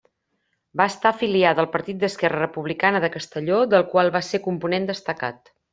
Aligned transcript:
Va 0.79 0.87
estar 0.91 1.09
afiliada 1.15 1.63
al 1.65 1.69
Partit 1.77 2.01
d’Esquerra 2.05 2.41
Republicana 2.41 3.05
de 3.07 3.13
Castelló 3.19 3.63
del 3.77 3.89
qual 3.95 4.15
va 4.19 4.27
ser 4.33 4.45
component 4.51 4.95
destacat. 4.95 5.59